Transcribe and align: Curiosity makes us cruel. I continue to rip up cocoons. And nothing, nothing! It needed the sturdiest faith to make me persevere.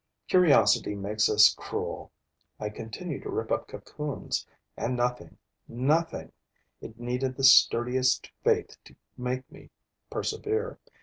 Curiosity 0.27 0.95
makes 0.95 1.29
us 1.29 1.53
cruel. 1.53 2.11
I 2.59 2.69
continue 2.69 3.19
to 3.21 3.29
rip 3.29 3.51
up 3.51 3.67
cocoons. 3.67 4.47
And 4.75 4.95
nothing, 4.97 5.37
nothing! 5.67 6.31
It 6.81 6.99
needed 6.99 7.37
the 7.37 7.43
sturdiest 7.43 8.31
faith 8.43 8.83
to 8.85 8.95
make 9.15 9.51
me 9.51 9.69
persevere. 10.09 10.79